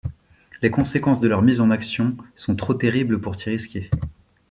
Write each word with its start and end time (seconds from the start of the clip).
Les 0.63 0.71
conséquences 0.71 1.19
de 1.21 1.27
leur 1.27 1.43
mise 1.43 1.61
en 1.61 1.69
action 1.69 2.17
sont 2.35 2.55
trop 2.55 2.73
terribles 2.73 3.21
pour 3.21 3.35
s'y 3.35 3.51
risquer. 3.51 3.91